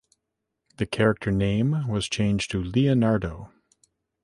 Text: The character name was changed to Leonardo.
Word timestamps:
The 0.77 0.87
character 0.87 1.31
name 1.31 1.87
was 1.87 2.09
changed 2.09 2.49
to 2.49 2.63
Leonardo. 2.63 3.51